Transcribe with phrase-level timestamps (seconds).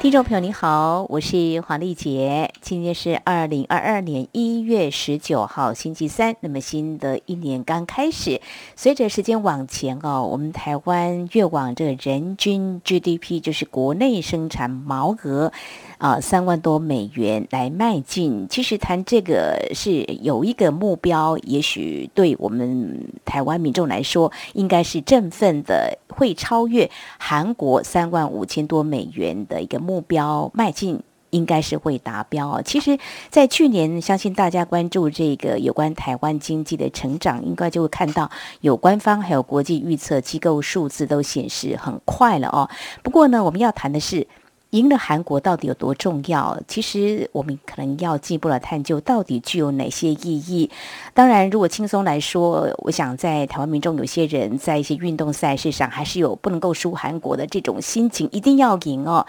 [0.00, 2.50] 听众朋友，你好，我是黄丽杰。
[2.62, 6.34] 今天是二零二二年一月十九号，星期三。
[6.40, 8.40] 那么新的一年刚开始，
[8.76, 15.52] 随着时间往前哦，我们台湾越往这人均 GDP，就是国内生产毛额。
[16.00, 18.48] 啊，三万多美元来迈进。
[18.48, 32.62] 其实谈这个是有一个目标，也许对我们台湾民众来说，应该是振奋的，会超越韩国三万五千多美元的一个目标迈进，应该是会达标。
[32.62, 38.30] 其实，在去年，相信大家关注这个有关台湾经济的成长，应该就会看到
[38.62, 42.70] 有官方还有国际预测机构数字都显示很快了哦。
[43.02, 44.26] 不过呢，我们要谈的是。
[44.70, 46.60] 赢了韩国到底有多重要？
[46.68, 50.70] 其实我们可能要进一步来探究，到底具有哪些意义。
[51.12, 59.26] 当然，如果轻松来说，我想在台湾民众有些人在一些运动赛事上，还是有不能够输韩国的这种心情，一定要赢哦。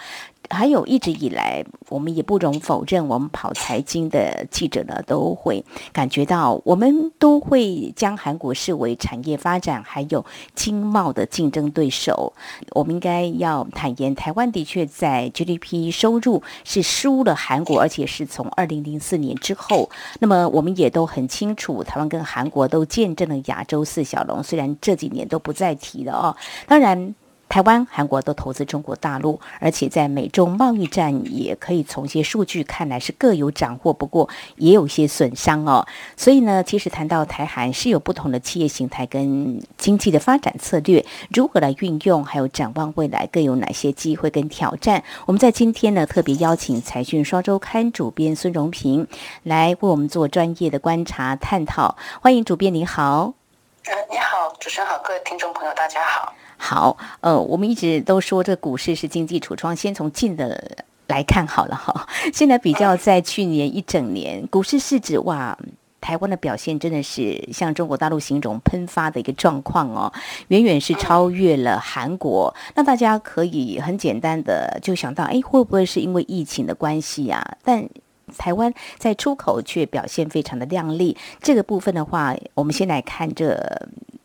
[0.51, 5.63] 还有一直以来，我们也不容否认，我们跑财经的记者呢，都会
[5.93, 12.33] 感觉到，我们都会将韩国视为产业发展还有经贸的竞争对手。
[12.71, 19.89] 我们应该要坦言，台湾的确在 GDP 收入是输了韩国，而且是从二零零四年之后。
[20.19, 26.35] 那么我们也都很清楚，台湾跟韩国都见证了亚洲四小龙，虽然这几年都不再提了哦。
[26.67, 27.15] 当然。
[27.51, 35.85] 台湾、韩国都投资中国大陆，而且在美中贸易战也可以从一些数据看来是各有斩获，不过也有些损伤哦。
[36.15, 45.03] 所以呢，其实谈到台韩是有不同的企业形态跟经济的发展策略，如何来运用，还有展望未来各有哪些机会跟挑战。
[45.25, 49.05] 我们在今天呢，特别邀请财讯双周刊主编孙荣平
[49.43, 51.97] 来为我们做专业的观察探讨。
[52.21, 53.33] 欢迎主编，你好。
[53.83, 56.33] 嗯，你好，主持人好，各位听众朋友，大家好。
[56.63, 60.77] 好，呃，我们一直都说这股市是经济橱窗，先从近的
[61.07, 62.07] 来看好了哈。
[62.31, 65.57] 现在比较在去年一整年，股市市值哇，
[65.99, 70.13] 台湾的表现真的是像中国大陆形容喷发的一个状况哦，
[70.49, 72.53] 远远是超越了韩国。
[72.75, 77.57] 那大家可以很简单的就想到，哎，会不会是因为疫情的关系啊？
[77.63, 77.89] 但
[78.37, 81.17] 台湾在出口却表现非常的亮丽。
[81.41, 83.59] 这个部分的话，我们先来看这。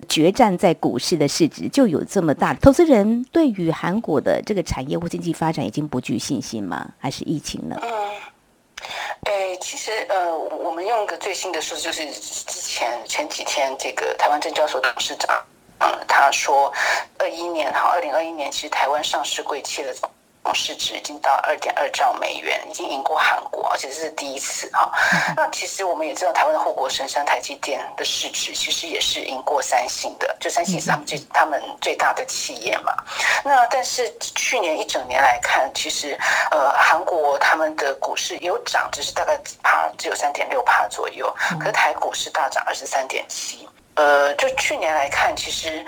[0.08, 6.88] 决战在股市的市值就有这么大，投资人对于韩国的这个产业或经济发展已经不具信心吗？
[6.98, 7.76] 还是疫情呢？
[7.82, 7.90] 嗯，
[9.24, 15.36] 诶，其实呃，我们用个最新的数字，就是之前前几天这个台湾证交所董事长，
[15.80, 16.72] 嗯，他说，
[17.18, 19.94] 二一年哈，二零二一年其实台湾上市柜企的。
[20.54, 24.90] 市值已经到二点二兆美元，已经赢过韩国，而且这是第一次哈。
[25.36, 32.92] 那其实我们也知道，台湾的护国神山台积电的市值其实也是赢过三星的，就三星是他们最他们最大的企业嘛。
[33.44, 36.18] 那但是去年一整年来看，其实
[36.50, 43.68] 呃韩国他们的股市有涨，只是大概趴只有三点六趴左右，可是台股是大涨二十三点七。
[43.94, 45.84] 呃，就去年来看，其实。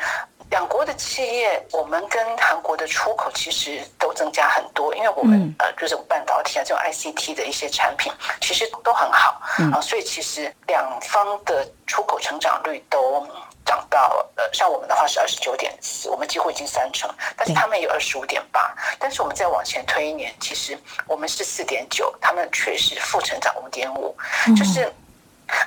[0.50, 8.10] 两国的企业，我们跟韩国的出口其实都增加很多，因为我们呃就是半导体啊这种 ICT 的一些产品，
[8.40, 9.40] 其实都很好
[9.72, 13.26] 啊，所以其实两方的出口成长率都
[13.64, 24.16] 涨到呃，像我们的话是二十九点四，我们几乎已经三成，但是他们有二十五点八，但是我们再往前推一年，其实我们是四点九，他们却是负成长五点五，
[24.56, 24.90] 就是。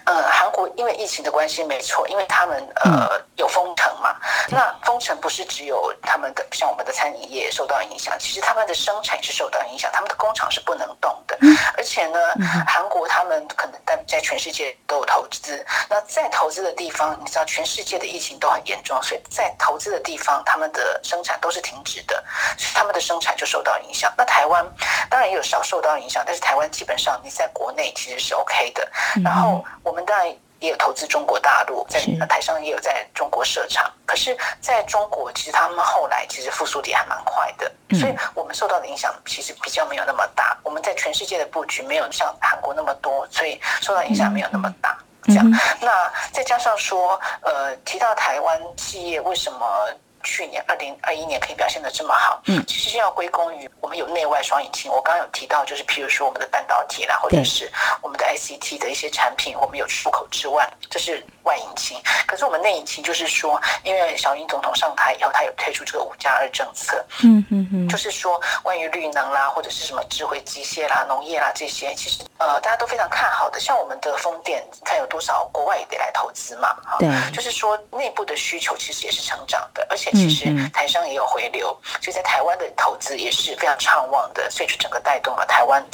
[0.05, 4.15] 呃，韩国因为疫情的关系，没错，因为他们呃有封城嘛。
[4.49, 11.37] 那封城不是只有他们的，像我们的餐饮业受到影响，其实他们的生产也是受到影响，他们的工厂是不能动的。
[11.77, 12.19] 而且呢，
[12.67, 22.23] 韩国他们可能在在全世界都有投资，那在投资的地方，你知道全世界的疫情都很严重，所以在投资的地方，他们的生产都是停止的，
[22.57, 24.13] 所以他们的生产就受到影响。
[24.17, 24.65] 那台湾
[25.09, 28.87] 当然也有少受到影响，但是台湾基本上你在国内其实是 OK 的，
[29.23, 29.63] 然后。
[29.83, 30.27] 我们当然
[30.59, 33.91] 也有投资中国大陆，在台商也有在中国设厂。
[34.05, 40.57] 可是，在中国，其实他们后来其实复苏的还蛮快的，所以我们受到的影响其实比较没有那么大。
[40.63, 44.97] 我们在全世界的布局没有像韩国那么多，所以受到影响没有那么大。
[45.23, 45.49] 这样，
[45.81, 49.87] 那再加上说，呃，提到台湾企业为什么？
[50.23, 54.91] 去年二零二一年可以表现的这么好，嗯，其实是要归功于我们有内外双引擎。
[54.91, 57.71] 我刚刚有提到，就是譬如说我们的半导体啦，或者是
[58.01, 61.40] 我们的 ICT 的一些产品，我们有出口之外，这是完。
[61.43, 61.97] 外引擎。
[62.27, 73.59] 可是我们内引擎就是说，因为小英总统上台以后，他有推出这个五加二政策，嗯嗯嗯，就是说关于绿能啦，或者是什么智慧机械啦、农业啦这些，其实呃大家都非常看好的。
[73.59, 85.85] 像我们的风电，看有多少国外也得来投资嘛，哈，对，就是说内部的需求其实也是成长的，而且其实台商也有回流，所以在台湾的投资也是非常畅旺的，所以就整个带动了台湾。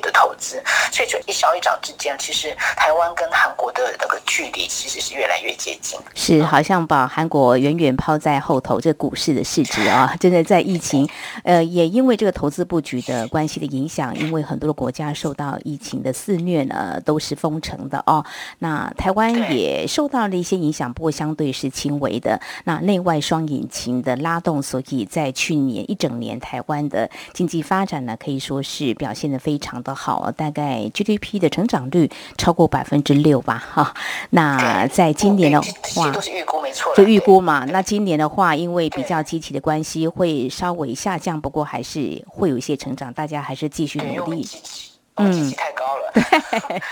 [0.00, 8.80] 的投资，所以就一小一长之间，其实台湾跟韩国的那个距离其实是越来越接近，是好像把韩国远远抛在后头。
[8.84, 11.08] 这股市的市值啊， 真的在疫情，
[11.42, 18.22] 呃，也因为这个投资布局的关系的影响，因为很多的国家受到疫情的肆虐呢，都是封城的哦。
[18.58, 22.38] 那台湾也受到了一些影响，不过相对是轻微的。
[22.64, 33.94] 那内外双引擎的拉动，所以在去年一整年，台湾的经济发展呢，可以说是表现得非常的好，大概 GDP 的成长率超过百分之六吧，哈。
[34.30, 35.60] 那在今年的
[35.94, 37.64] 话，都是预估没错，就预估嘛。
[37.66, 44.46] 那今年的话，因为比较积极的关系，会稍微下降，不过还是会有一些成长，大家还是继续努力。
[45.16, 46.10] 嗯，太高了。
[46.14, 46.82] 对，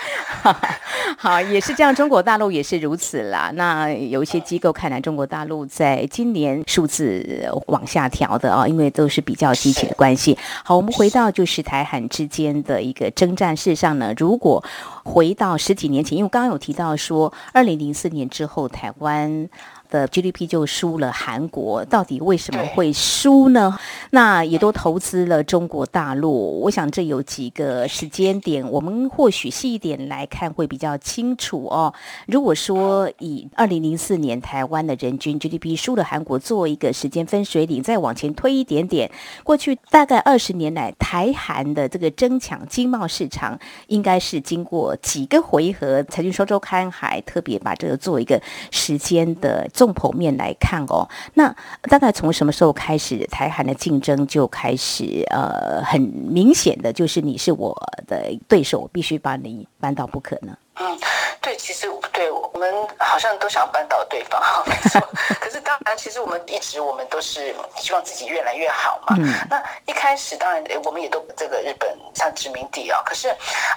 [1.18, 1.92] 好，也是这样。
[1.94, 3.50] 中国大陆也是如此啦。
[3.54, 10.38] 那有一些机构看来，中国大陆在今年数字往下调的啊，因为都是比较积极的关系。
[10.64, 13.56] 好，我们回到就是台韩之间的一个征战。
[13.56, 14.64] 事实上呢，如果
[15.04, 19.48] 回到十几年前，因为刚刚有提到说，二零零四年之后，台湾。
[19.92, 23.78] 的 GDP 就输了韩国，到底为什么会输呢？
[24.10, 31.92] 那也都投资了中国大陆，我想这有几个时间点，我们或许细一点来看会比较清楚哦。
[32.26, 39.10] 如果说以二零零四年台湾的人均 GDP 输了韩国做一个时间分水岭，再往前推一点点，
[39.44, 46.02] 过去大概二十年来台韩的这个争抢经贸市场，应该是经过几个回合。
[46.04, 48.40] 财经双周刊还特别把这个做一个
[48.70, 49.68] 时间的。
[49.84, 57.76] 从剖面来看哦，那大概从什么时候开始，台韩的竞争就开始呃，很明显的就是你是我
[58.06, 60.56] 的对手，我必须把你扳倒不可呢？
[60.80, 60.98] 嗯，
[61.40, 65.00] 对，其实对我们好像都想扳倒对方， 没错。
[65.38, 69.14] 可是当然，其实我们一直我们都是希望自己越来越好嘛。
[69.18, 69.34] 嗯。
[69.50, 73.28] 那一开始当然，我们也都这个日本像殖民地啊，可是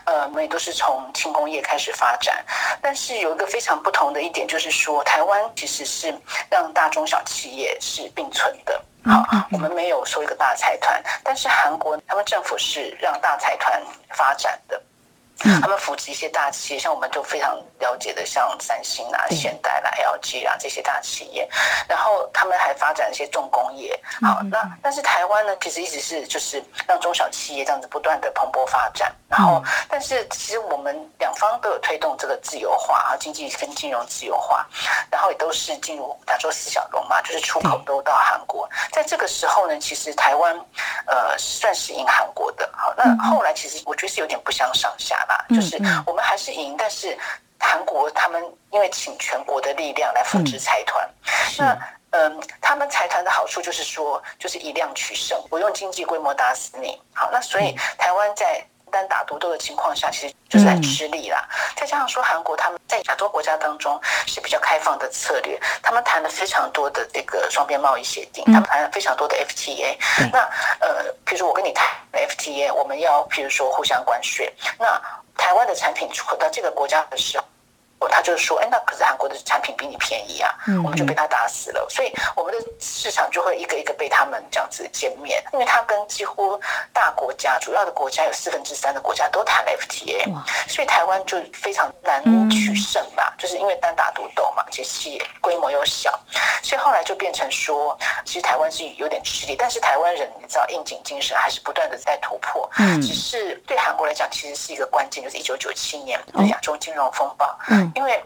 [0.06, 2.44] 呃，我们也都是从轻工业开始发展。
[2.82, 6.18] 但是有一个非常不同的一点，就是说台湾其实是
[6.50, 8.82] 让大中小企业是并存的。
[9.04, 9.22] 好，
[9.52, 14.82] 我们没有说一个大财团，但是韩国他们政府是让大财团发展的。
[15.62, 21.48] 他们扶持一些大企业，像我们都非常了解的，像三星啊、现代啦、LG 啊这些大企业，
[21.88, 24.00] 然后他们还发展一些重工业。
[24.22, 29.14] 好，那但是台湾呢，其实一直是就是让中小企业这样子不断的蓬勃发展。
[29.28, 34.66] 然后，但是其实我们两方都有推动这个自由化啊，经济跟金融自由化，
[35.12, 38.70] 然后也都是进入亚洲四小龙嘛，就是出口都到韩国。
[38.92, 40.56] 在这个时候呢，其实台湾
[41.08, 42.70] 呃算是赢韩国的。
[42.78, 45.16] 好，那后来其实我觉得是有点不相上下。
[45.50, 47.18] 就是我们还是赢，但是
[47.60, 51.10] 韩国他们因为请全国的力量来扶持财团，
[51.58, 51.78] 那
[52.12, 56.98] 嗯，他们财团的好处就是说，就是以量取胜，我用经济规模打死你。
[57.14, 61.46] 好，那所以台湾在单打独斗的情况下，其实就是在吃力啦。
[61.76, 69.98] 再加上说，韩国他们在亚洲国家当中是比较开放的策略，他们谈了非常多的这个双边贸易协定，他们谈了非常多的 FTA。
[70.32, 70.40] 那
[70.80, 75.02] 呃，譬如说我跟你谈 FTA，我们要譬如说互相关税，那
[75.38, 77.46] 台湾的产品出口到这个国家的时候，
[78.10, 80.50] 他就说：“哎，那可是韩国的产品比你便宜啊，
[80.84, 81.86] 我们就被他打死了。
[81.90, 86.60] 所以我们的市场就会一个一个被他们这样子歼灭，因为他跟几乎
[86.94, 90.26] 大国家、主要的国家有四分之三的国家都谈了 FTA，
[90.68, 96.20] 所以台湾就非常难取胜吧，就是因为单打独斗嘛，而且企业规模又小，
[96.64, 102.70] 所以后来就变成说，其实台湾是有点吃力，但是台湾人你知道，应景精神还是不断的在突破。
[102.78, 107.58] 嗯，只是对韩国来讲，其实是一个关键，就是一九九七年的亚洲金融风暴。
[107.70, 107.92] 嗯。
[107.96, 108.24] 因为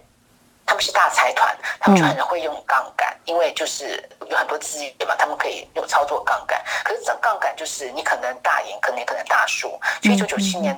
[0.66, 6.62] 他们是大财团，他们就很会用杠杆，因为就是有很多资源嘛，他们可以有操作杠杆。
[6.84, 9.70] 可是这杠杆就是你可能大赢，可能也可能大输。
[10.02, 10.78] 所以一九九七年，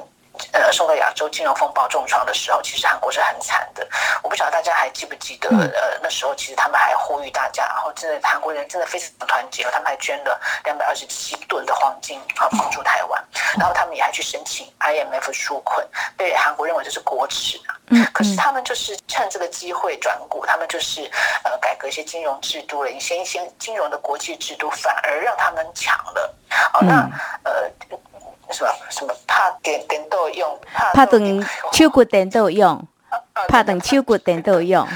[0.51, 3.87] 呃，受到亚洲金融风暴重创的时候，其实韩国是很惨的。
[4.23, 13.23] 我不晓得大家还记不记得，呃，那时候其实他们还呼吁大家，然后真的韩国人真的非常团结，他们还捐了两百二十七吨的黄金啊帮助台湾，
[13.57, 15.85] 然后他们也还去申请 IMF 纾困，
[16.17, 17.75] 被韩国认为这是国耻啊。
[18.13, 21.09] 可是他们就是趁这个机会转股，他们就是
[21.43, 26.35] 呃改革一些金融制度了，一些一些金融的国际制度，反而让他们抢了。
[26.73, 27.09] 哦，那
[27.43, 27.69] 呃。
[28.51, 30.59] 什么什么怕电电都用，
[30.93, 32.87] 怕等秋骨电都用，
[33.47, 34.87] 怕等秋骨等都用，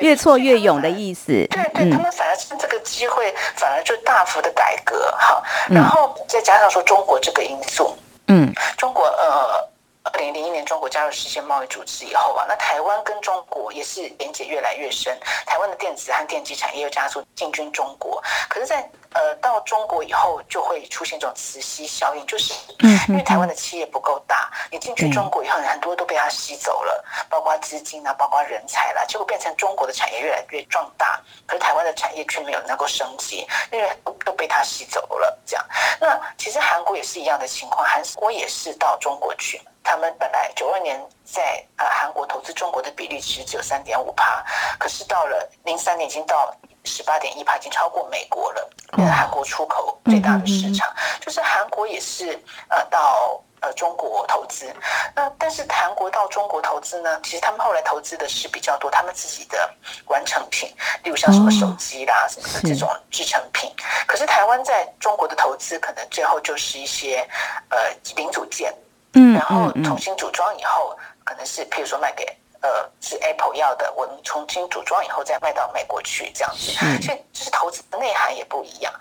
[0.00, 1.26] 越挫越勇的意思。
[1.50, 7.96] 对对，他们反而趁这个机会，反而就大幅的改革哈，然后再加上说中国这个因素，
[8.28, 9.72] 嗯，中国呃。
[10.04, 15.16] 二零零一年，中国加入世界贸易组织以后啊，那台湾跟中国也是连接越来越深。
[15.46, 22.54] 台湾的电子和电机产业又加速进军中国，可是，在呃到中国以后，就会出现这种磁吸效应，就是
[23.08, 33.90] 因为台湾的企业不够大，你进去中国以后，很多都被它吸走了，包括资金啊，包括人才啦，结果变成中国的产业越来越壮大，可是台湾的产业却没有能够升级，因为
[34.24, 35.38] 都被它吸走了。
[35.44, 35.66] 这样，
[36.00, 39.60] 那其实韩国也是一样的情况，韩国也是到中国去。
[39.84, 44.44] 他们本来九二年在呃韩国投资中国的比例其实只有三点五趴，
[44.78, 46.54] 可是到了零三年已经到
[46.84, 48.70] 十八点一趴，已经超过美国了。
[48.94, 50.86] 变成韩国出口最大的市场，
[51.18, 54.70] 就是韩国也是呃到呃中国投资。
[55.14, 59.74] 那但是韩国到中国投资呢，其实他们后来投资的是比较多他们自己的
[60.08, 60.68] 完成品，
[61.04, 63.72] 例如像什么手机啦什么的这种制成品。
[64.06, 67.26] 可是台湾在中国的投资，可能最后就是一些
[67.70, 67.78] 呃
[68.16, 68.74] 零组件。
[69.14, 72.26] 嗯，然后重新组装以后，可能是譬如说卖给
[72.62, 78.92] 呃是 Apple 要的，我们重新组装以后再卖到美国去这样子，所以就是投资的内涵也不一样。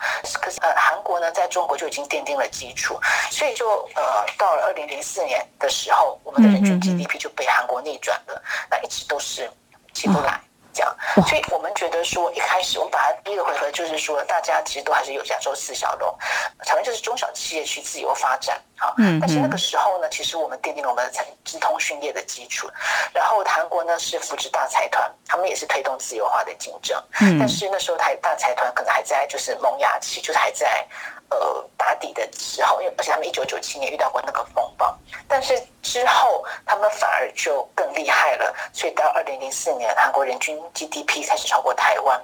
[0.42, 3.00] 可是呃韩国呢，在中国就已经奠定了基础，
[3.32, 9.50] 所以就呃到了二零零四年的时候，我们的人均 GDP 就被韩国逆转了，那一直都是
[9.94, 10.40] 起不来。
[10.74, 10.96] 这样，
[11.28, 16.18] 所以我们觉得说，一开始我们把它第一个回合就是说，大家其实都还是有亚洲四小龙，
[16.60, 21.12] 台湾就是中小企业去自由发展，好，但是那个时候呢，其实我们奠定了我们的
[21.46, 22.68] 资通讯业的基础，
[23.14, 27.38] 然后韩国呢是扶持大财团，他们也是推动自由化的竞争，嗯。
[27.38, 30.84] 但是那时候台大财团可能还在就是萌芽期，就是还在。
[31.34, 34.94] 呃，打底的时候，因为而且他们一九九七年遇到过那个风暴，
[35.30, 42.22] 但是之后他们反而就更厉害了，所以到二零零四年，韩国人均 GDP 开始超过台湾。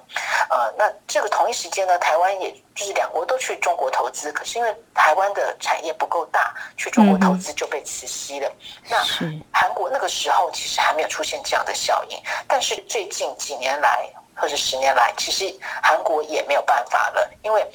[0.50, 8.51] 呃，那这个同一时间呢，台湾也就是两国都去中国投资，可是因为台湾的产业不够大，去中国投资就被磁吸了。
[8.89, 8.98] 嗯、那
[9.51, 17.66] 韩国那个时候其实还没有出现这样的效应，但是最近几年来或者十年来，其实韩国也没有办法了，因为。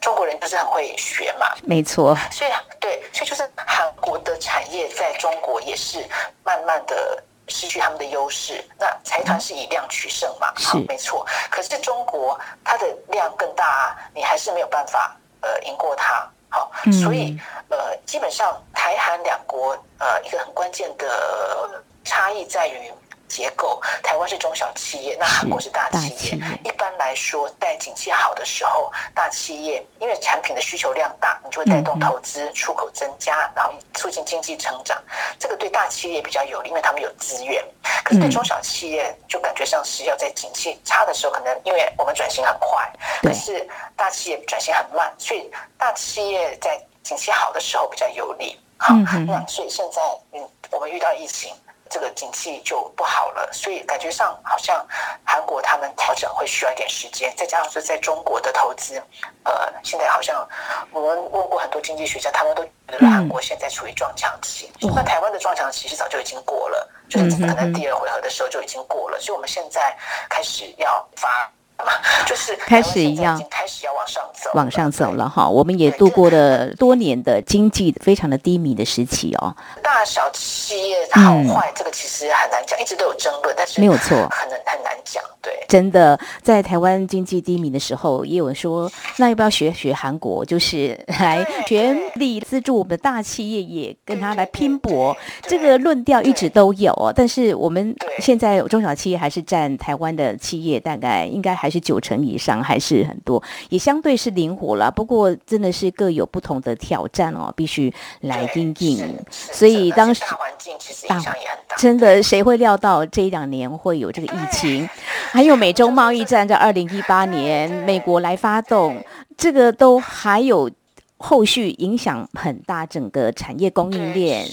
[0.00, 2.16] 中国人就是很会学嘛，没错。
[2.30, 6.02] 所以对，所以就是韩国的产业在中国也是
[6.42, 8.64] 慢慢的失去他们的优势。
[8.78, 11.26] 那财团是以量取胜嘛，好，没错。
[11.50, 16.26] 可是中国它的量更大，你还是没有办法呃赢过它。
[16.50, 16.70] 好，
[17.02, 17.38] 所以
[17.68, 22.92] 呃基本上台韩两国呃一个很关键的差异在于。
[23.30, 26.58] 结构，台湾是中小企业，那韩国是大企业。
[26.64, 35.00] 一般来说，在景气好的时候，大企业因为产品的需求量大，你就会带动投资、嗯、出口增加，然后促进经济成长。
[35.38, 37.64] 这个对大企业比较有利，因为他们有资源。
[38.02, 42.90] 可是对中小企业，就感觉上是要在景气差的时候，可能因为我们转型很快，
[43.22, 48.58] 可是大企业转型很慢，所以大企业在景气好的时候比较有利。
[48.76, 51.54] 好，嗯、那所以现在嗯，我们遇到疫情。
[51.90, 54.86] 这个景气就不好了，所以感觉上好像
[55.24, 59.02] 韩国他们调整会需要一点时间，再加上说在中国的投资，
[59.42, 60.48] 呃，现在好像
[60.92, 64.70] 我们问过很多经济学家，他们都觉得韩国现在处于撞墙期。
[64.82, 69.94] 嗯、那台湾的撞墙期是早就已经过了，就是可能第二回合的时候就已经过了，所以我们现在
[70.28, 71.50] 开始要发。
[72.26, 75.48] 就是开始一样，开始要往上走，往上走了哈。
[75.48, 79.54] 我们也度过了多年的经济非常的低迷的时期哦。
[79.82, 85.22] 大小企业好坏，这个其实很难讲，一直都有争论，但是没有错，很难很难讲。
[85.42, 95.16] 对，真的在台湾经济低迷的时候，也有人说，那要不要学学韩国，就是来全力资助我们的大企业，也跟他来拼搏。
[95.44, 97.10] 这个论调一直都有哦。
[97.14, 101.69] 但是我们现在中小企业还是占台湾的企业，大概应该还。
[101.70, 104.90] 是九成以上，还是很多，也相对是灵活了。
[104.90, 109.16] 不过真的是各有不同的挑战哦，必须来应应。
[109.30, 111.76] 所以当时大环境其实影响也很大。
[111.76, 114.88] 真的，谁会料到这一两年会有这个疫情？
[115.30, 119.02] 还有美洲贸易战在二零一八年美国来发动，
[119.36, 120.70] 这个都还有
[121.18, 124.46] 后续影响很大，整个产业供应链。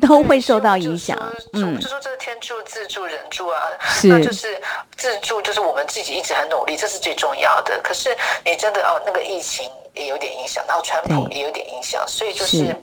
[0.00, 1.16] 都会受到影响，
[1.52, 4.60] 嗯，就说这是天助自助人助啊，是那就是
[4.96, 7.80] 自助，就是我们自己一直很努力，这是最重要的。
[7.82, 12.74] 可是你真的哦，那个疫情也有点影响，然后川普也有点影响，所以就是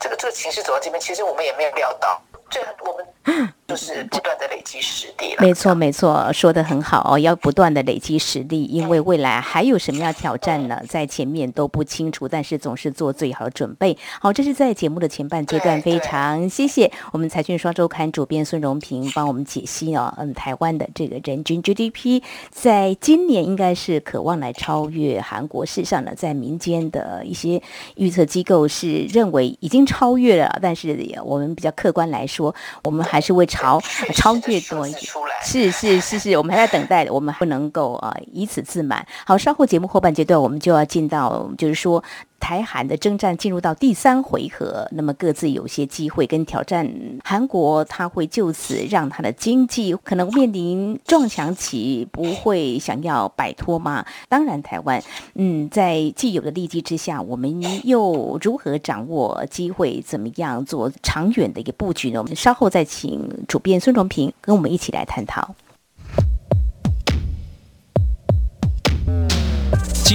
[0.00, 2.20] 这个这个情绪走到这边，其实我们也没有料到。
[2.50, 5.34] 最我们就是不断的累积实力。
[5.38, 10.78] 没错，没错，说的很好哦，要不断的累积实力，因为未来还有什么要挑战呢？
[10.86, 13.96] 在前面都不清楚，但是总是做最好的准备。
[14.20, 25.64] 好，这是在节目的前半阶段，非常谢谢我们财讯双周刊主编孙荣平帮我们解析哦，嗯，台湾的这个人均 GDP 在今年应该是渴望来超越韩国。
[25.64, 27.62] 事实上呢，在民间的一些
[27.96, 30.94] 预测机构是认为已经超越了，但是
[31.24, 33.48] 我们比较客观来说，我们还是会。
[33.54, 33.80] 超
[34.14, 39.06] 超越多一点，是是是是，我们还在等待，我们不能够啊、呃、以此自满。
[39.24, 42.02] 好，稍后节目后半阶段，我们就要进到，就是说。
[42.44, 46.86] 台韩的征战进入到第三回合，那么各自有些机会跟挑战。
[47.24, 54.04] 韩国他会就此让他的经济可能面临撞墙期，不会想要摆脱吗？
[54.28, 55.02] 当然，台湾
[55.36, 60.02] 嗯，在既有的利基之下，我们又如何掌握机会？
[60.02, 62.20] 怎么样做长远的一个布局呢？
[62.20, 65.54] 我们稍后再请主编孙荣平跟我们一起来探讨。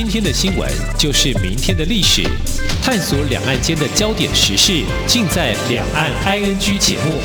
[0.02, 0.66] 今天的新闻
[0.98, 2.24] 就是明天的历史，
[2.82, 7.16] 探索两岸间的焦点时事，尽在《两岸 ING》节目。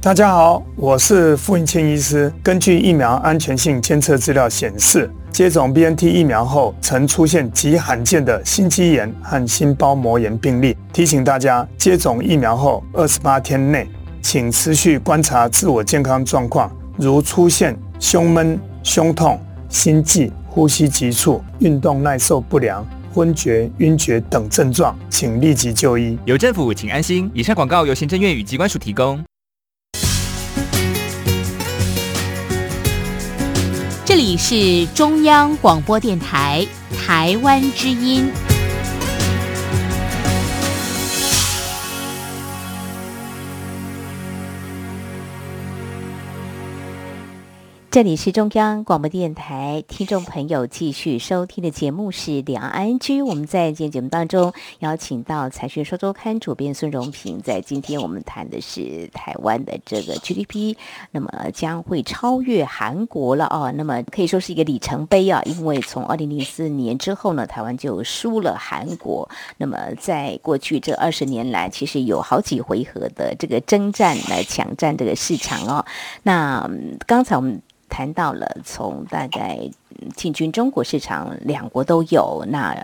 [0.00, 2.32] 大家好，我是傅英庆医师。
[2.42, 10.74] 根据疫苗安全性监测资料显示，接种 BNT 疫苗后曾出现极罕见的心肌炎和心包膜炎病例。
[10.94, 13.86] 提醒大家，接种疫苗后二十八天内，
[14.22, 16.74] 请持续观察自我健康状况。
[16.96, 19.38] 如出现胸闷、胸痛、
[19.68, 26.18] 心悸、呼吸急促、运动耐受不良、昏厥、晕厥等症状，请立即就医。
[26.24, 27.30] 有政府，请安心。
[27.34, 29.22] 以上广告由行政院与机关署提供。
[34.04, 38.30] 这里是中央广播电台台湾之音。
[47.96, 53.22] 这里是中央广播电台，听众朋友继续收听的节目是《两岸安居》。
[53.24, 60.76] 我们在今天节目当中邀请到《财讯说周刊》主编孙荣平，在今天我们谈的是台湾的这个 GDP，
[61.10, 63.72] 那么将会超越韩国了哦。
[63.74, 69.26] 那么可以说是一个里程碑啊，因为从二零零四年之后呢，台湾就输了韩国。
[69.56, 75.86] 那么在过去这二十年来，其实有好几回合的这个征战来抢占这个市场哦。
[76.24, 76.70] 那
[77.06, 77.62] 刚才我们。
[77.88, 79.70] 谈到了从大概。
[80.14, 82.44] 进军中国市场，两国都有。
[82.48, 82.74] 那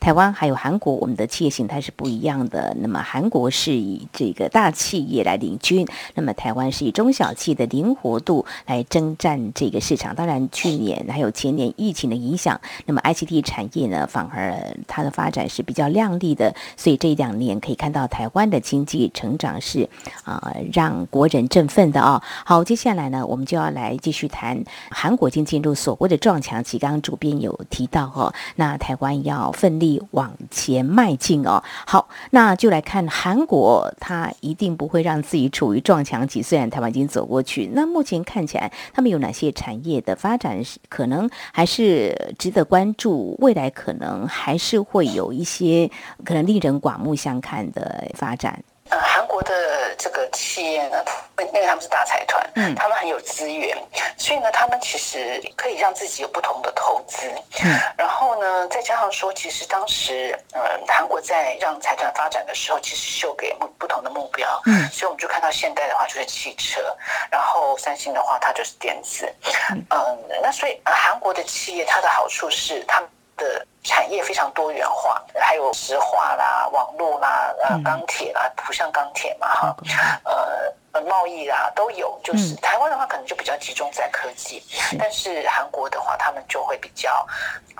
[0.00, 2.76] 台湾还有韩国，我们的企业形态是不一样的。
[2.80, 10.14] 那么韩国是以这个大企业来领军，那么台湾是以中小企业的灵活度来征战这个市场。
[10.14, 16.54] 当然，去年还有前年疫情的影响，那么 ICT 产业呢，反而它的发展是比较亮丽的。
[16.76, 19.88] 所以这两年可以看到台湾的经济成长是
[20.24, 22.20] 啊、呃，让国人振奋的哦。
[22.44, 31.62] 好，接下来呢，我们就要来继续谈韩国经进入所谓的撞墙期，刚刚主编有提到哦，那台湾要奋力往前迈进哦。
[31.86, 36.42] 好，那就来看韩国，他一定不会让自己处于撞墙期。
[36.42, 43.36] 虽然台湾已经走过去，那目前看起来，他们有哪些产业的发展是可能还是值得关注？
[43.38, 45.90] 未来可能还是会有一些
[46.24, 48.62] 可能令人刮目相看的发展。
[48.92, 51.02] 呃，韩国的这个企业呢，
[51.38, 53.74] 因为他们是大财团，嗯，他们很有资源，
[54.18, 57.26] 所以呢，他们其实可以让自己有不同的投资，
[57.64, 66.94] 嗯，然后呢，再加上说，其实当时，呃，韩国在让财团发展的时候，其实秀给目不同的目标，嗯，所以我们就看到现代的话就是汽车，
[67.30, 69.26] 然后三星的话它就是电子，
[69.70, 73.08] 嗯，呃，那所以，呃，韩国的企业它的好处是他们
[73.42, 73.66] 的。
[73.84, 79.76] 产业非常多元化，还有石化啦、网络啦、呃、钢铁啦、不像钢铁嘛哈，
[80.22, 82.16] 呃呃贸易啦都有。
[82.22, 84.62] 就是台湾的话，可能就比较集中在科技，
[84.96, 87.26] 但是韩国的话，他们就会比较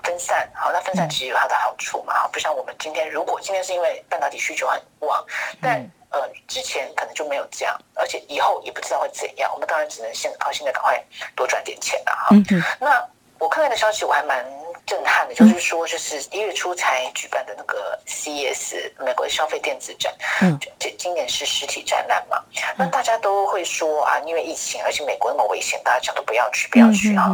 [0.03, 0.51] 分散。
[0.53, 5.25] 好，那分散其实有它的好处嘛，哈，不像我们今天，如果今天是因为半导体需求很旺，
[5.63, 9.49] 但呃之前可能就没有这样，而且以后也不知道会怎样。
[9.55, 11.01] 我们当然只能现靠现在赶快
[11.37, 12.35] 多赚点钱了哈。
[12.81, 14.45] 那我看到的消息，我还蛮。
[14.85, 22.43] 震撼的，就是说，就是一月初才举办的那个 CES 美国的消费电子展，嗯，这今年是实体展览嘛，
[22.77, 27.31] 那大家都会说啊，因为疫情，而且美国那么危险，大家讲都不要去，不要去哈，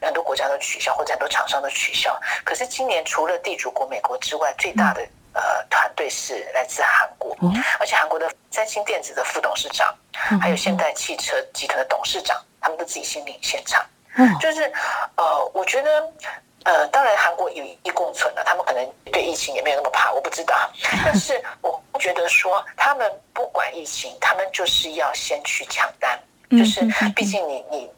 [0.00, 2.18] 很多国家都取消，或者很多厂商都取消。
[2.44, 5.00] 可是今年除了地主国美国之外，最大的
[5.34, 7.36] 呃团队是来自韩国，
[7.78, 9.94] 而且韩国的三星电子的副董事长，
[10.40, 13.86] 还有现代汽车集团的董事长，他们都自己亲临现场，
[14.40, 14.70] 就是
[15.16, 16.12] 呃，我觉得。
[16.64, 20.54] 呃，当然韩国有一共存了，他们可能对疫情也没有那么怕，我不知道。
[21.04, 26.18] 但是我觉得说，他们不管疫情，他们就是要先去抢单，
[26.50, 26.80] 就是
[27.14, 27.90] 毕竟你你。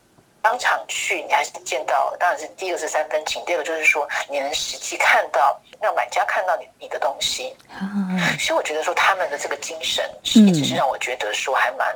[0.43, 7.55] 当场去，你还是见到，当然是第一个是三分情，第二个就是说你能实际看到，让买家看到你你的东西。
[7.81, 11.87] 嗯，所以我觉得说他们的这个精神，是一直是让我觉得说还蛮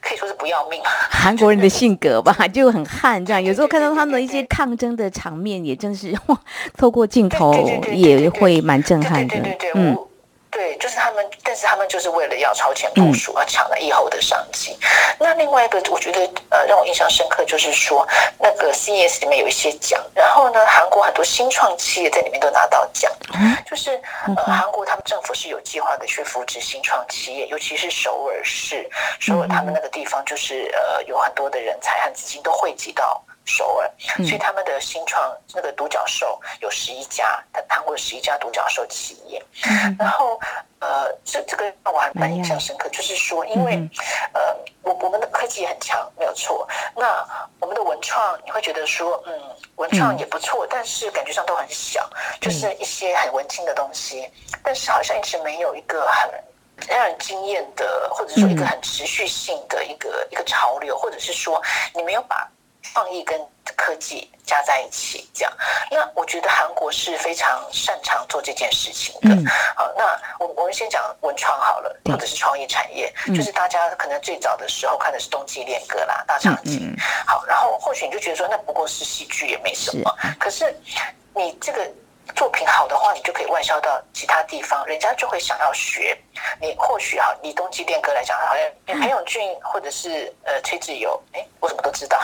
[0.00, 0.80] 可以说是不要命。
[1.10, 6.40] 韩国人的性格吧， 就很悍，这样有时候看到他们的一些抗争的场面，也真是哇，
[6.76, 7.52] 透过镜头
[7.92, 9.36] 也会蛮震撼的。
[9.74, 9.96] 嗯。
[10.56, 14.72] 对，就是他们，但是他们就是为了要超前部署，而抢了以后的商机。
[14.72, 18.08] 嗯、那另外一个，我觉得呃，让我印象深刻，就是说
[18.40, 23.12] 那个 CES 里面有一些奖，然后呢，韩国很多新创企业在里面都拿到奖。
[23.34, 24.00] 嗯、就是
[24.34, 28.88] 呃，韩国他们政府是有计划的去扶持新创企业，尤其是首尔市，
[29.20, 33.22] 首尔他们那个地方就是呃，有很多的人才和资金都汇集到。
[33.46, 39.42] 首尔，所以他们的新创那个独角兽有十一家，他谈过十一家独角兽企业。
[39.98, 40.38] 然后，
[40.80, 43.76] 呃，这这个让我还蛮印象深刻，就是说，因为，
[44.34, 46.68] 呃，我我们的科技也很强，没有错。
[46.96, 47.24] 那
[47.60, 49.40] 我们的文创，你会觉得说，嗯，
[49.76, 54.28] 文创也不错，但是感觉上都很小，就是一些很文青的东西，
[54.64, 56.28] 但是好像一直没有一个很
[56.88, 61.62] 让人惊艳的，或者说一个很持续性的一个一个潮流，或者是说
[61.94, 62.44] 你没有把。
[62.92, 63.40] 创意跟
[63.76, 65.52] 科技加在一起，这样，
[65.90, 69.34] 那我觉得韩国是非常擅长做这件事情的。
[69.34, 69.44] 嗯、
[69.76, 70.04] 好，那
[70.38, 76.78] 我我们先讲文创好了，或者是创意产业，嗯、就是大家可能最早的时候看的是冬季恋歌啦、大长今。
[76.80, 76.96] 嗯、
[77.26, 80.16] 好，然后或许你就觉得说，那不过是戏剧，也没什么。
[80.22, 80.80] 是可是
[81.34, 81.86] 你这个。
[82.36, 86.16] 作品好的话，你就可以外销到其他地方，人家就会想要学。
[86.60, 92.20] 你或许哈，以冬季恋歌来讲，好像裴勇俊或者是呃崔智友，哎，我怎么都知道。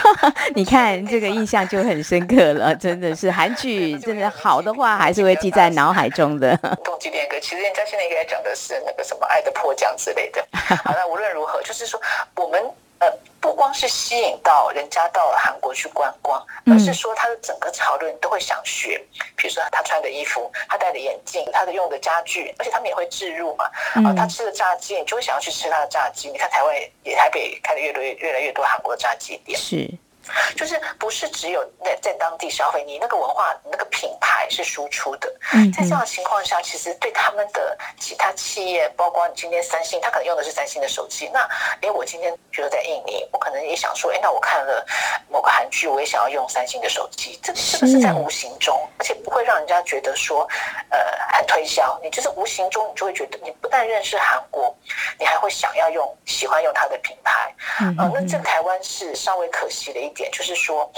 [0.54, 6.54] 你看这个印象就很深刻了，真的是韩剧， 真的好的话还是会记在脑海中的。
[6.84, 10.46] 冬季恋歌，其实人家现在应该讲的是那个什么爱的迫降之类的。
[10.52, 12.00] 好，那无论如何，就是说
[12.36, 12.62] 我们。
[13.00, 13.08] 呃，
[13.44, 18.98] 不光是吸引到人家到了韩国去观光，而是说他的整个潮流你都会想学。
[19.36, 23.66] 比如说他穿的衣服，他戴的眼镜，他的用的家具，而且他们也会置入嘛。
[23.96, 26.30] 啊，他吃的炸鸡，你就会想要去吃他的炸鸡。
[26.30, 29.60] 你看台湾也台北开的越多越越来越多韩国的炸鸡店。
[29.60, 29.90] 是。
[30.56, 35.32] 就是不是只有在在当地消费，你那个文化、你那个品牌是输出的。
[35.52, 41.30] 嗯，在这样的情况下，其实对他们的其他企业，包括你今天三星，他可能用的是三星的手机。
[41.32, 41.40] 那，
[41.82, 44.84] 哎，我今天觉得在印尼，我可能也想说，哎，那我看了
[45.28, 47.38] 某个韩剧，我也想要用三星的手机。
[47.42, 50.48] 这这个是在无形中，而且不会让人家觉得说，
[50.90, 50.98] 呃，
[51.32, 51.98] 很推销。
[52.02, 54.74] 你就是无形中，你就会觉得，你不但认识韩国，
[55.18, 57.54] 你还会想要用、喜欢用它的品牌。
[57.80, 60.90] 嗯，呃，那这台湾是稍微可惜的一点就是说，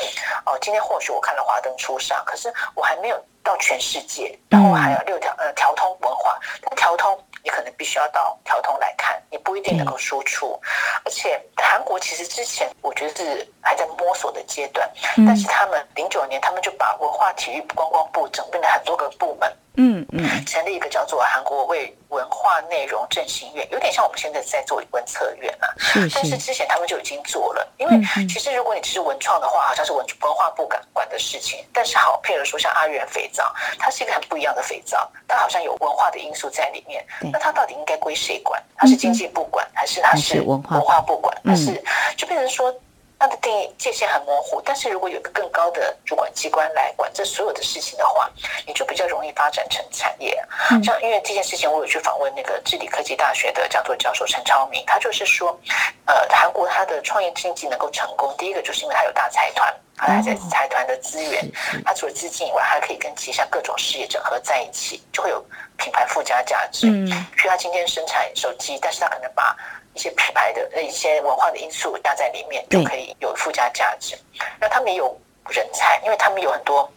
[0.45, 10.61] 哦，今天或许我看了《华灯初上》，可是我还没有到全世界，然后还有六条呃条通文化，但条通你可能必须要到条通来看，你不一定能够输出。
[11.05, 14.89] 而且韩国其实之前我觉得是还在摸索的阶段，
[15.27, 19.53] 但是他们零九年他们就把文化体育观光部整并了很多个部门。
[19.79, 25.69] 嗯嗯，成立一个叫做韩国为文化内容振兴院，有点像我们现在在做文策院啊。
[25.77, 26.15] 是是。
[26.15, 31.63] 但是之前他们就已经做了，因为其实如果你只是文创的话，好像是文文化部管管的事情。
[31.75, 37.05] 但是好，譬如说像阿元肥皂，它是一个很不一样的肥皂，它好像有文化的因素在里面。
[37.31, 38.63] 那它到底应该归谁管？
[38.79, 41.37] 它是经济部管，还是它是文化部管？
[41.57, 41.85] 还是
[42.17, 42.75] 就变成说？
[43.19, 48.31] 它的定义界限很模糊，但是如果有个更高的主管机关来管这所有的事情的话，
[48.67, 50.39] 你就比较容易发展成产业。
[50.71, 55.59] 嗯、像因为这件事情，我有去访问那个智理科技大学的讲座教授陈超明，他就是说，
[56.05, 61.43] 呃，韩国它的创业经济能够成功，第一个就是因为它有大财团，它还在财团的资源，
[61.85, 65.45] 它除了资金以外，还可以跟旗下各种事业整合在一起，就会有
[65.79, 66.87] 品牌附加价值。
[66.87, 69.57] 嗯，譬如他今天生产手机，但是他可能把
[69.95, 74.19] 一些品牌的、一些文化的因素加在里面，就可以有附加价值。
[74.61, 76.93] 那他们也有人才，因为他们有很多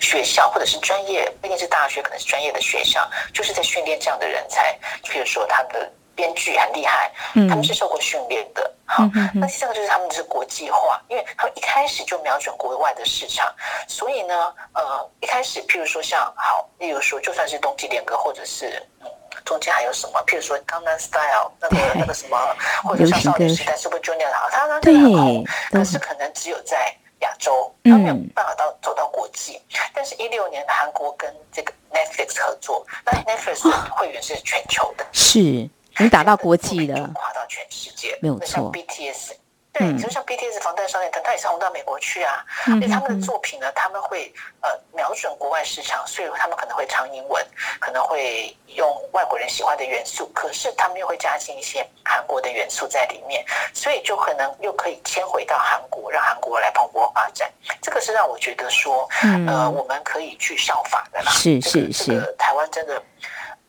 [0.00, 4.78] 学校或者是专业，不一定是大学，可能是专业的学校，就是在训练这样的人才。
[5.02, 7.10] 譬如说，他们的编剧很厉害，
[7.48, 8.70] 他们是受过训练的。
[8.86, 13.52] 好，那第三个就是他们是国际化，因为他们一开始就瞄准国外的市场，
[13.88, 19.10] 所以呢，呃，一开始，譬如说像好，例如说，就算是冬季恋歌，或者是嗯。
[19.44, 20.22] 中间还有什么？
[20.26, 22.38] 譬如说《Gangnam Style》那个那个什么，
[22.82, 29.60] 或者像少女时代 Super Junior，他他真的很红，可是可能只有在亚洲，他没有办法到走到国际。
[29.92, 38.72] 但是，一六年韩国跟这个 Netflix 合作，那 Netflix 会员是全球的，是，你打到国际了，跨到全世界，没有错。
[38.72, 39.32] BTS
[39.72, 42.44] 对，你说像 BTS 防弹少年团，他也是红到美国去啊。
[42.66, 47.44] 因为他们的作品呢，他们会呃瞄准国外市场，所以他们可能会唱英文，
[47.80, 57.50] 可能会用外国人喜欢的元素，可是他们又会加进一些韩国的元素在里面，所以就可能又可以迁回到韩国，让韩国来蓬勃发展。
[57.82, 59.08] 这个是让我觉得说，
[59.48, 61.32] 呃，我们可以去效法的啦。
[61.32, 63.02] 是是是，台湾真的。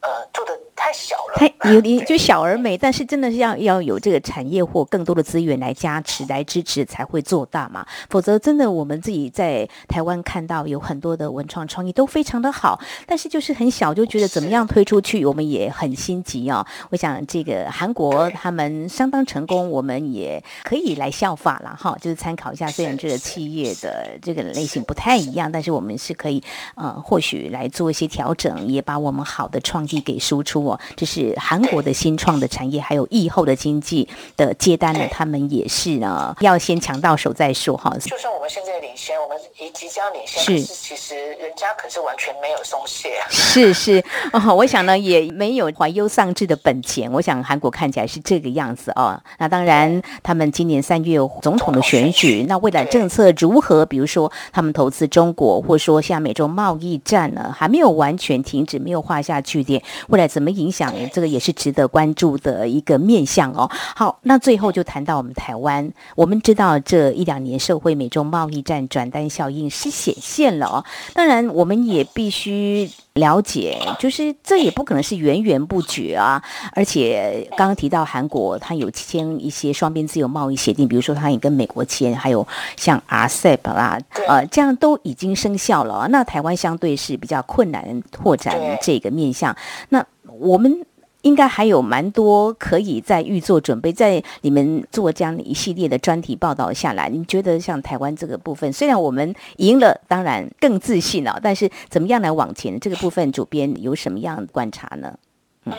[0.05, 7.83] 呃，做的太小了，太有点 就小而美，但是真的是要要有这个产业或更多的资源来加持、来支持，才会做大嘛。
[8.07, 16.63] 否则，真的我们自己在台湾看到有很多的文创创意都非常的好，但是就是很小，就觉得怎么样推出去，我们也很心急哦。
[16.91, 22.67] 我想这个韩国他们相当成功，我们也可以来效法了哈，就是参考一下。
[22.67, 26.43] 虽然这个企业的这个类型不太一样，但是我们是可以
[26.75, 29.94] 呃，或许来做一些调整，也把我们好的创意。
[30.01, 37.91] 给输出哦，这是韩国的新创的产业，还有疫后的经济的接单呢，他们也是呢，要先抢到手再说哈。
[37.99, 43.27] 就算我们现在领先，我们也即将领先，是其实人家可是完全没有松懈啊。
[43.29, 44.03] 是是
[44.33, 47.11] 哦，我想呢也没有怀忧丧志的本钱。
[47.11, 49.19] 我想韩国看起来是这个样子哦。
[49.37, 53.85] 那当然，他们今年三月总统的选举，那未来政策如何？
[53.85, 59.81] 比如说他们投资中国，或者说像美洲贸易战呢，还没有完全停止，没有画下句点。
[60.07, 60.93] 未来怎么影响？
[61.11, 63.69] 这个也是值得关注的一个面向哦。
[63.95, 70.85] 好，那最后就谈到我们台湾，我们知道这一两年社会美中贸易战转单效应是显现了哦。
[71.13, 76.41] 当然，我们也必须了解，就是这也不可能是源源不绝啊。
[76.73, 83.97] 而且刚刚提到韩国，它有签一些双边自由贸易协定，比如说它也跟美国签，还有像 RCEP 啦，
[84.27, 86.07] 呃，这样都已经生效了。
[86.09, 89.55] 那台湾相对是比较困难拓展这个面向。
[89.87, 90.05] 那
[90.37, 90.85] 我们
[91.25, 102.79] 应该还有蛮多可以在预做准备，在你们做这样一系列的专题报道下来，你觉得像台湾这个部分，虽然我们赢了，当然更自信了，但是怎么样来往前？
[102.79, 105.17] 这个部分主编有什么样的观察呢？
[105.65, 105.73] 嗯，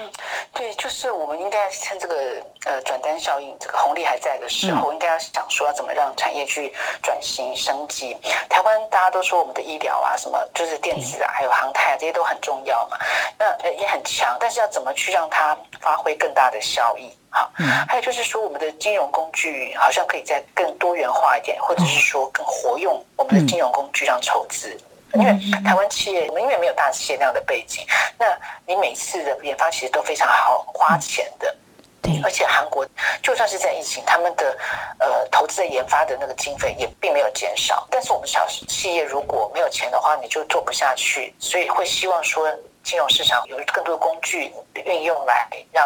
[0.52, 2.16] 对，就是我们应该趁这个
[2.64, 8.16] 呃转单效应这个红利还在的时候，嗯、应该要想说要怎么让产业去转型升级。
[8.48, 12.98] 台湾大家都说我们的医疗啊，什么就是电子啊，还有航太啊，这些都很重要嘛，
[13.38, 14.36] 那也很强。
[14.40, 17.08] 但是要怎么去让它发挥更大的效益？
[17.30, 17.48] 好，
[17.88, 24.76] 还有就是说我们的金融工具好像可以再更多元化一点，或者是说更活用我们的金融工具让筹资。
[25.16, 27.84] 因为台湾企业，我们因为没有大企业那样的背景，
[28.18, 28.26] 那
[28.66, 31.54] 你每次的研发其实都非常好花钱的，
[32.02, 32.86] 对，而且韩国
[33.22, 34.56] 就算是在疫情，他们的
[34.98, 42.48] 呃投资的研发的那个经费也并没有减少，但是我们小企业如果没有钱的话，你就做不下去，所以会希望说。
[42.86, 44.52] 金融市场有更多的工具
[44.84, 45.84] 运用来让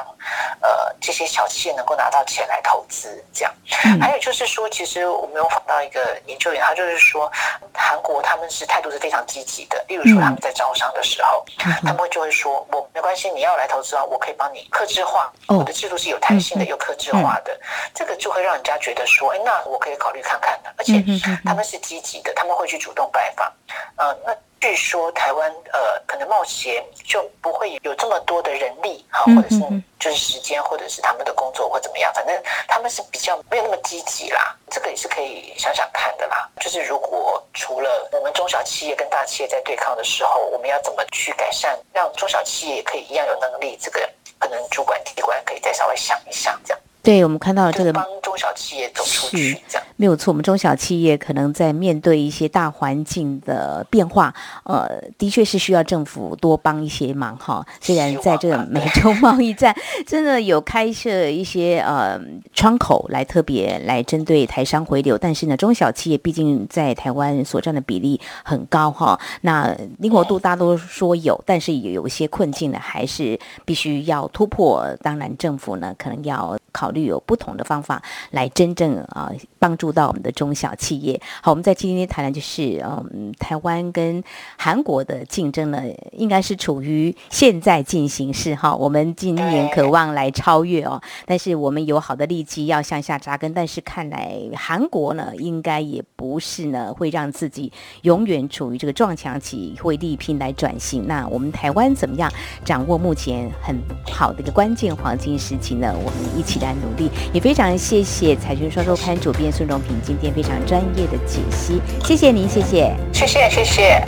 [0.60, 3.54] 呃这些小企业能够拿到钱来投资，这样。
[3.98, 7.32] 还有就是说，其实我们有访到一个研究员，他就是说，
[7.72, 9.82] 韩国他们是态度是非常积极的。
[9.88, 17.58] 例如说，他们在招商的时候，他们会就会说，我没关系，你要来投资啊，我可以帮你克制化，我的制度是有弹性的，又克制化的，
[17.94, 20.70] 这个就会让人家觉得说，哎，那我可以考虑看看的。
[20.76, 21.02] 而且
[21.46, 23.50] 他们是积极的，他们会去主动拜访，
[23.96, 24.36] 呃，那。
[24.60, 29.58] 据说台湾呃，可能冒险就不会有这么多的人力哈，或者是
[29.98, 34.54] 就是时间，或者是他们的工作或怎么样，反正他们是比较没有那么积极啦。
[34.70, 36.46] 这个也是可以想想看的啦。
[36.60, 43.78] 就是如果除了我们中小企业跟大企业在对抗的时候，我们要怎么去改善，让中小企业也可以一样有能力？
[43.80, 44.06] 这个
[44.38, 46.82] 可能主管机关可以再稍微想一想，这样。
[47.02, 50.32] 对，我们看到这个帮中小企业走出去，这样没有错。
[50.32, 54.34] 我们中小企业可能在面对一些大环境的变化，
[54.64, 57.62] 呃，的确是需要政府多帮一些忙哈。
[57.82, 62.18] 虽然在这个美洲贸易战真的有开设一些呃
[62.54, 69.20] 窗口来特别来针对台商回流，但是呢，中小企业毕竟在台湾所占的比例很高哈。
[69.42, 74.86] 那灵活度大多说有，但是有一些困境呢，还是必须要突破。
[75.02, 76.90] 当然，政府呢可能要考。
[76.90, 81.20] 考虑有不同的方法来真正啊帮助到我们的中小企业。
[81.42, 84.24] 好，我们在今天谈的就是嗯，台湾跟
[84.56, 88.74] 韩国的竞争呢，应该是处于现在进行式哈。
[88.74, 93.52] 我们今年渴望来超越哦，但是我们有好的利基要向下扎根。
[93.52, 97.70] 但是看来韩国呢，应该也不是呢会让自己
[98.02, 101.06] 永远处于这个撞墙期，会力拼来转型。
[101.06, 102.32] 那我们台湾怎么样
[102.64, 103.76] 掌握目前很
[104.10, 105.94] 好的一个关键黄金时期呢？
[105.94, 106.70] 我们一起来。
[106.70, 114.04] 努力，也非常谢谢《财讯双周刊》主编孙荣平今天非常专业的解析，谢谢您，谢谢，谢谢，谢谢。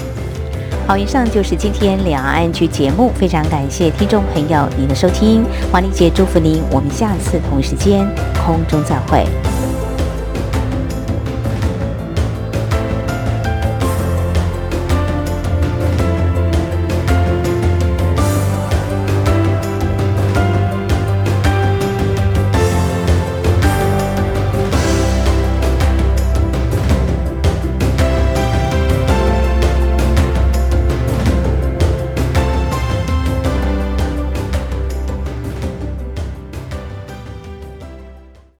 [0.87, 8.06] 好，以上就是今天两岸 ING 节目，非常感谢听众朋友您的收听，黄丽姐祝福您，我们下次同时间
[8.44, 9.24] 空中再会。